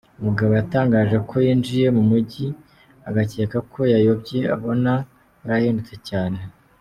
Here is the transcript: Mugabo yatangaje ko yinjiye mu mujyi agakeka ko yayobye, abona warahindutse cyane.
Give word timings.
Mugabo 0.25 0.51
yatangaje 0.59 1.17
ko 1.29 1.35
yinjiye 1.45 1.87
mu 1.95 2.03
mujyi 2.09 2.47
agakeka 3.09 3.57
ko 3.71 3.79
yayobye, 3.93 4.39
abona 4.55 4.91
warahindutse 5.41 5.95
cyane. 6.09 6.39